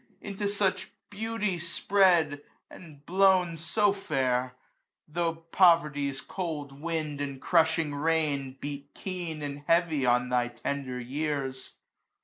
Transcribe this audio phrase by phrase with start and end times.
[0.19, 7.21] Into such beauty spread^ and blown so fair j ay^ *' Tho' poverty's cold wind,
[7.21, 11.73] and crushing rain,•' Beat keen, and heavy, on thy tender years